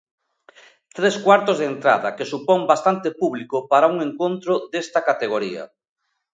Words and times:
Tres 0.97 1.13
cuartos 1.25 1.59
de 1.59 1.65
entrada, 1.73 2.15
que 2.17 2.29
supón 2.31 2.61
bastante 2.71 3.07
público 3.21 3.57
para 3.71 3.89
un 3.93 3.97
encontro 4.07 4.53
desta 4.73 4.99
categoría. 5.09 5.63